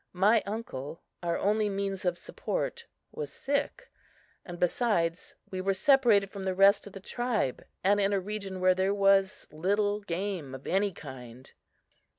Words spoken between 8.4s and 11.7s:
where there was little game of any kind.